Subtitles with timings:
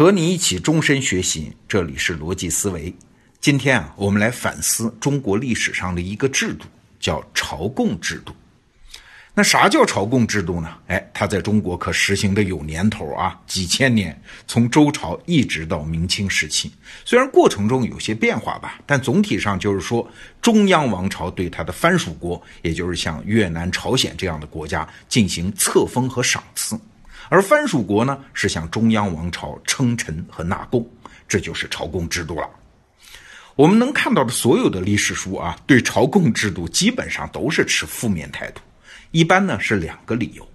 [0.00, 2.90] 和你一起终身学习，这里是逻辑思维。
[3.38, 6.64] 今天啊，我们来反思中国历史上的一个制度，
[6.98, 8.32] 叫朝贡制度。
[9.34, 10.74] 那啥叫朝贡制度呢？
[10.86, 16.72] 哎，它在中国可实行的有年头啊，几千年，从周朝一直到明清时期。
[17.04, 20.10] 虽然过程中有些变化吧，但总体上就是说，
[20.40, 26.74] 中央王朝对它的藩属国，也就是像越南、朝鲜这样的国家进行册封和赏赐，
[27.30, 30.86] 而藩属国呢，是向中央王朝称臣和纳贡，
[31.28, 32.46] 这就是朝贡制度了。
[33.54, 38.60] 我们能看到的所有的历史书啊，对朝贡制度基本上都是持负面态度。
[39.12, 40.46] 一般呢是两个理由，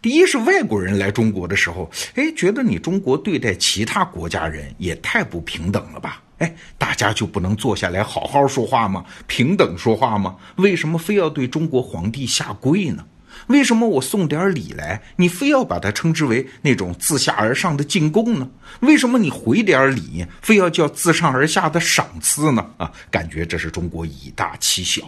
[0.00, 6.22] 第一是外国人来中国的时候，哎，觉得你中国对待其他国家人也太不平等了吧？
[6.38, 9.04] 哎，大家就不能坐下来好好说话吗？
[9.26, 10.36] 平等说话吗？
[10.56, 13.04] 为什么非要对中国皇帝下跪呢？
[13.48, 18.48] 为什么我送点礼来，你非要把它称之为那种自下而上的进贡呢？
[18.80, 22.66] 为什么你回点礼，非要叫自上而下的赏赐呢？
[22.76, 25.02] 啊，感觉这是中国以大欺小。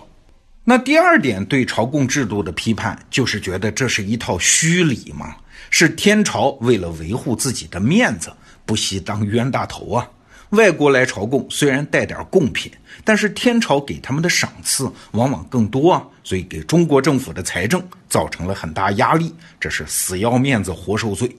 [0.64, 5.36] 那第二点对朝贡制度的批判，就是觉得这是一套虚礼嘛，
[5.70, 8.32] 是天朝为了维护自己的面子，
[8.64, 10.08] 不惜当冤大头啊。
[10.50, 12.70] 外国来朝贡虽然带点贡品，
[13.04, 21.36] 但是天朝给他们的赏赐往往更多啊，所以给中国政府的财政造成了很大压力，这是死要面子活受罪。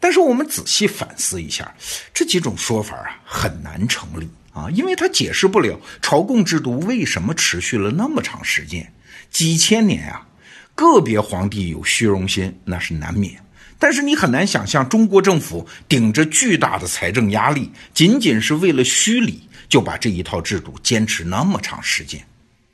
[0.00, 1.74] 但是我们仔细反思一下，
[2.14, 4.28] 这几种说法啊，很难成立。
[4.52, 8.92] 啊，因为他解释不了朝贡制度为什么持续了那么长时间，
[9.30, 10.26] 几千年啊。
[10.74, 13.40] 个别皇帝有虚荣心那是难免，
[13.78, 22.20] 但是你很难想象中国政府顶着巨大的财政压力，仅仅是为了虚礼就把这一套制度坚持那么长时间。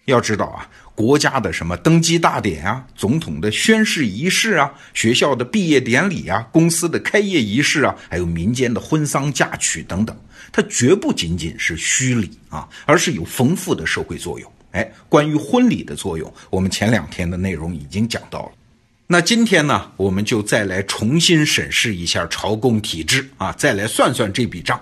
[0.06, 10.14] 要知道啊，国家的什么登基大典啊，总统的宣誓仪式啊，学校的毕业典礼啊，公司的开业仪式啊，还有民间的婚丧嫁娶等等。
[10.52, 14.52] 它绝不仅仅是虚礼啊，而是有丰富的社会作用。
[14.73, 18.52] 哎，关于婚礼的作用，我们前两天的内容已经讲到了。
[19.06, 24.80] 那今天呢，我们就再来重新审视一下朝贡体制啊，再来算算这笔账。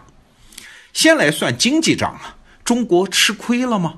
[0.93, 3.95] 先来算经济账啊，中国吃亏了吗？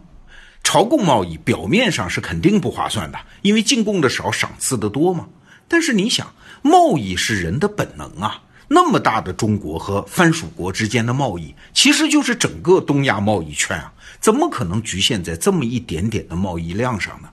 [0.62, 5.28] 朝贡贸易表面上是肯定不划算的，因为进贡的少，赏赐的多嘛。
[5.68, 8.42] 但是你想，贸易是人的本能啊。
[8.68, 17.28] 那么大的中国和藩属国之间的贸易，其实就是整个东亚贸易圈啊，怎么可能局限在这么一点点的贸易量上呢？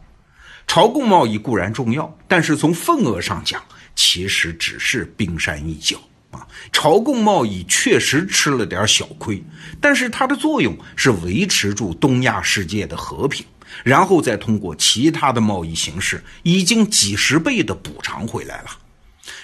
[0.71, 3.61] 朝贡贸易固然重要，但是从份额上讲，
[3.93, 5.97] 其实只是冰山一角
[6.31, 6.47] 啊。
[6.71, 9.43] 朝贡贸易确实吃了点小亏，
[9.81, 13.45] 但是它的作用是维持住东亚世界的和平，
[13.83, 18.69] 然后再通过其他的贸易形式，已经几十倍的补偿回来了。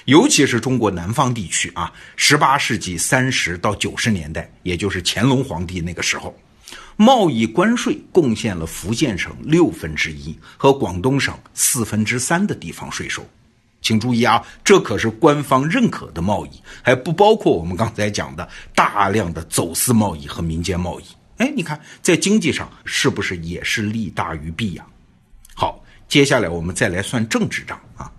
[0.06, 6.34] 尤其是中国南方地区啊，十八世纪三十到九十年代，也就是乾隆皇帝那个时候，
[6.96, 13.26] 贸易关税贡献了福建省六分之一和广东省四分之三的地方税收。
[13.80, 21.04] 请注意啊，这可是官方认可的贸易，还不包括我们刚才讲的大量的走私贸易和民间贸易。
[21.38, 24.86] 哎，你看在经济上是不是也是利大于弊呀？
[25.54, 28.12] 好，接下来我们再来算政治账啊。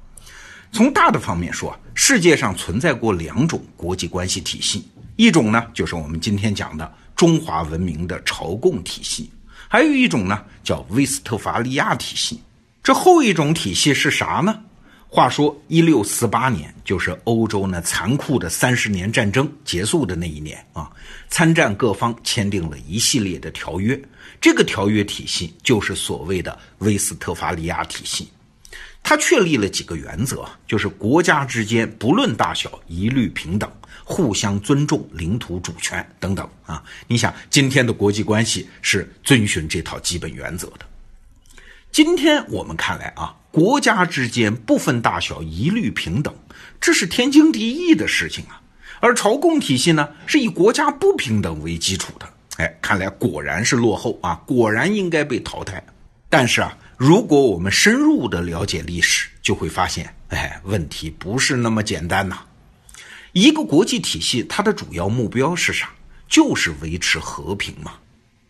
[0.70, 9.28] 从大的方面说，世界上存在过两种国际关系体系，一种呢就是我们今天讲的中华文明的朝贡体系，
[9.66, 12.40] 还有一种呢叫威斯特伐利亚体系。
[12.80, 14.62] 这后一种体系是啥呢？
[15.08, 20.88] 话说一六四八年，就是欧洲那残酷的三十年战争结束的那一年啊，
[21.28, 24.00] 参战各方签订了一系列的条约，
[24.40, 28.28] 这个条约体系就是所谓的威斯特伐利亚体系。
[29.02, 33.70] 他确立了几个原则，就是国家之间不论大小一律平等，
[34.04, 36.82] 互相尊重领土主权等等啊。
[37.06, 40.80] 你想，今天的国际关系是遵循这套基本原则的。
[41.90, 46.34] 今天我们看来啊，国家之间不分大小一律平等，
[46.78, 48.60] 这是天经地义的事情啊。
[49.00, 52.28] 而朝贡体系呢，是以国家不平等为基础的。
[52.58, 55.82] 哎，看来果然是落后啊，果然应该被淘汰。
[56.28, 56.76] 但是啊。
[56.98, 62.40] 如果我们深入的了解历史，就会发现，哎，问题不是那么简单呐。
[63.30, 65.90] 一个国际体系，它的主要目标是啥？
[66.28, 67.92] 就是维持和平嘛。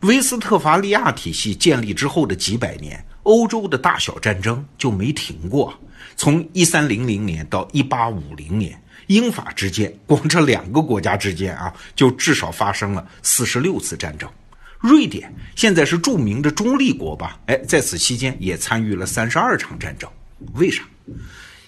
[0.01, 5.79] 威斯特伐利亚体系建立之后的几百年，欧洲的大小战争就没停过。
[6.17, 14.27] 从一三零零年到一八五零年，英法之间，光这两个国家之间啊，就至少发生了四十六次战争。
[14.79, 17.39] 瑞典现在是著名的中立国吧？
[17.47, 20.09] 哎，在此期间也参与了三十二场战争。
[20.55, 20.85] 为啥？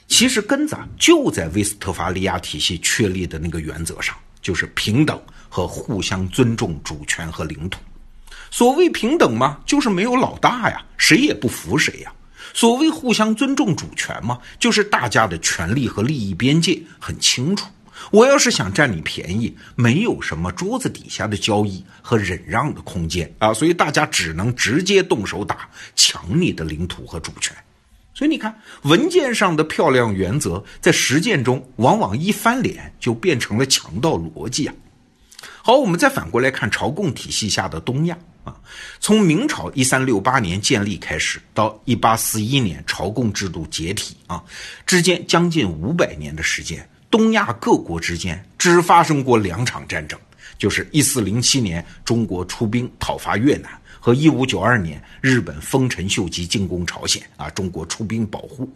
[0.06, 7.80] 其实根子就在威斯特伐利亚体系确立的那个原则上，就是平等和互相尊重主权和领土。
[8.50, 12.12] 所谓平等嘛，就是没有老大呀，谁也不服谁呀。
[12.52, 17.66] 所谓互相尊重主权嘛，就是大家的权利和利益边界很清楚。
[18.10, 27.56] 我要是想占你便宜，没有什么桌子底下的交易和忍让的空间啊，所以大家只能直接动手打，抢你的领土和主权。
[28.12, 34.74] 所以你看，文件上的漂亮原则，在实践中往往一翻脸就变成了强盗逻辑啊。
[35.62, 38.56] 好，我们再反过来看朝贡体系下的东亚啊，
[38.98, 44.42] 从明朝一三六八年建立开始，到一八四一年朝贡制度解体啊，
[44.84, 46.86] 之间将近五百年的时间。
[47.10, 50.16] 东亚各国之间只发生过两场战争，
[50.56, 53.68] 就是一四零七年中国出兵讨伐越南，
[53.98, 58.70] 和一五九二年日本丰臣秀吉进攻朝鲜，啊，中国出兵保护。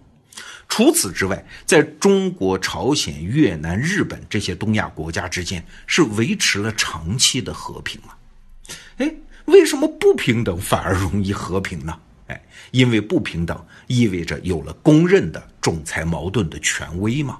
[0.68, 8.18] 除此之外，在中国、朝鲜、越南、日本这些东亚国家之间是维持了长期的和平啊。
[8.96, 9.14] 哎，
[9.44, 11.96] 为什么不平等反而容易和平呢？
[12.26, 12.42] 哎，
[12.72, 17.38] 因为不平等意味着有了公认的仲裁矛盾的权威嘛。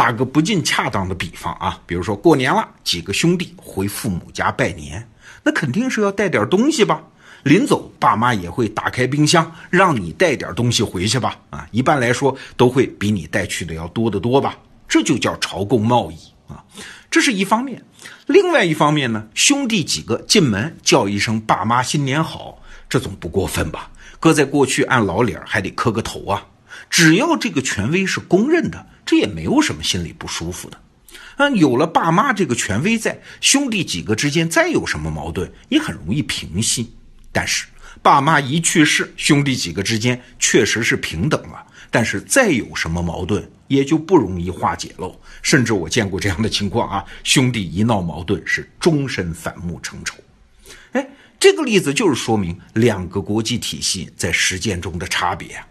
[0.00, 5.06] 打个不尽恰当的比方啊，比如说过年了，几个兄弟回父母家拜年，
[5.42, 7.02] 那肯定是要带点东西吧。
[7.42, 11.36] 临走，爸妈也会打开冰箱，让你带点东西回去吧。
[11.50, 14.56] 啊，一般来说都会比你带去的要多得多吧。
[14.88, 16.16] 这就叫朝贡贸易
[16.50, 16.64] 啊，
[17.10, 17.84] 这是一方面。
[18.24, 23.90] 另外一方面呢，兄弟几个进门叫一声“爸妈新年好”，这总不过分吧？
[24.18, 26.46] 搁在过去，按老理儿还得磕个头啊。
[26.88, 28.86] 只要这个权威是公认的。
[29.10, 30.80] 这也没有什么心里不舒服的，
[31.38, 36.94] 嗯，有了爸妈这个权威在，兄弟几个之间再有什么矛盾也很容易平息。
[37.32, 37.66] 但是
[38.02, 41.60] 爸妈一去世，兄弟几个之间确实是平等了，
[41.90, 45.20] 但是再有什么矛盾也就不容易化解喽。
[45.42, 50.14] 甚至我见过这样的情况啊，兄弟一闹矛盾是终身反目成仇。
[50.92, 51.04] 哎，
[51.40, 55.66] 这个例子就是说明两个国际体系在实践中的差别啊。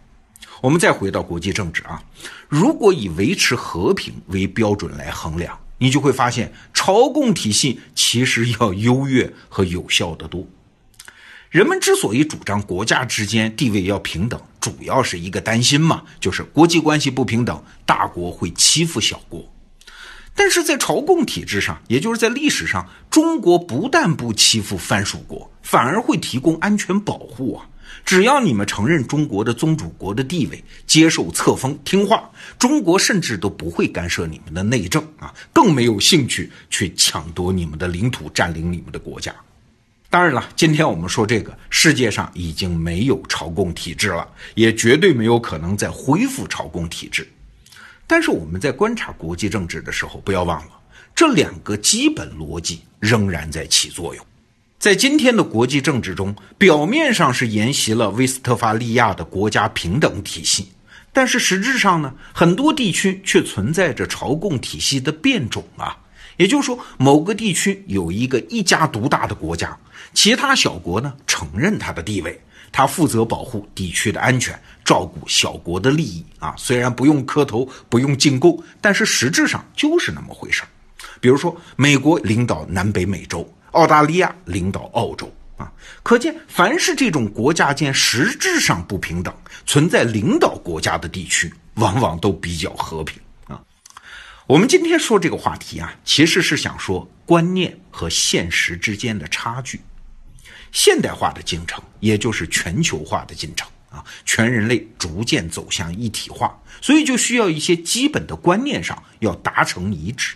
[0.62, 2.04] 我们再回到国际政治啊，
[2.48, 10.46] 如果以维持和平为标准来衡量，你就会发现朝贡体系其实要优越和有效的多。
[11.50, 19.44] 人们之所以主张国家之间地位要平等，主要是一个担心嘛，就是国际关系不平等，大国会欺负小国。
[20.36, 27.68] 但是在朝贡体制上，也就是在历史上，中国不但不欺负藩属国，反而会提供安全保护啊。
[28.06, 39.34] 只要你们承认中国的宗主国的地位，接受册封听话，中国甚至都不会干涉你们的内政啊，更没有兴趣去抢夺你们的领土，占领你们的国家。
[40.10, 47.28] 当然了，今天我们说这个世界上已经没有朝贡体制了，也绝对没有可能再恢复朝贡体制。
[48.08, 50.72] 但是我们在观察国际政治的时候，不要忘了
[51.14, 54.26] 这两个基本逻辑仍然在起作用。
[54.80, 60.72] 在今天的国际政治中，表面上是沿袭了威斯特伐利亚的国家平等体系，
[61.12, 65.98] 但是实质上呢，很多地区却存在着朝贡体系的变种啊。
[66.38, 69.78] 也就是说，某个地区有一个一家独大的国家，
[70.14, 72.40] 其他小国呢承认他的地位，
[72.72, 76.56] 他负责保护地区的安全，照顾小国的利益啊。
[76.58, 80.70] 虽然不用磕头，不用进贡，但是实质上就是那么回事儿。
[81.20, 83.46] 比如说，美国领导南北美洲。
[83.72, 85.72] 澳大利亚领导澳洲啊，
[86.04, 89.34] 可见凡是这种国家间实质上不平等、
[89.66, 93.62] 存在领导国家的地区，往往都比较和平啊。
[94.48, 99.80] 我们今天说这个话题啊，其实是想说观念和现实之间的差距。
[100.72, 110.36] 现代化的进程，也就是全球化的进程啊，全人类逐渐走向一体化，所以就需要一些基本的观念上要达成一致。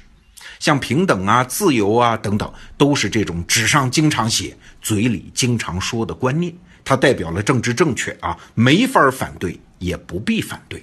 [0.63, 6.55] 像平等啊、自由啊等等，都是这种纸上经常写、嘴里经常说的观念。
[6.85, 10.81] 它代表了政治正确啊，没法反对，也不必反对。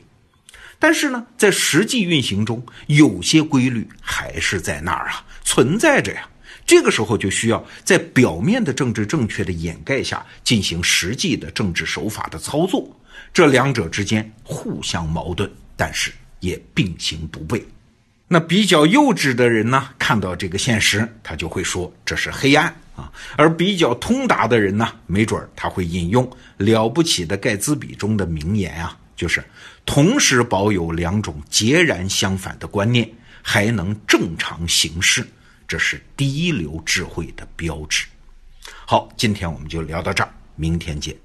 [0.78, 6.28] 但是呢，在实际运行中，有些规律还是在那儿啊，存在着呀。
[6.66, 12.86] 这个时候就需要在表面的政治正确的掩盖下，进行实际的政治手法的操作。
[13.32, 17.62] 这两者之间互相矛盾，但是也并行不悖。
[18.32, 26.24] 那比较幼稚的人呢，看到这个现实，他就会说这是黑暗啊；而比较通达的人呢，没准他会引用
[26.58, 29.42] 《了不起的盖茨比》中的名言啊，就是
[29.84, 33.10] 同时保有两种截然相反的观念，
[33.42, 35.26] 还能正常行事，
[35.66, 38.06] 这是第一流智慧的标志。
[38.86, 41.16] 好，今天我们就聊到这儿，明天见。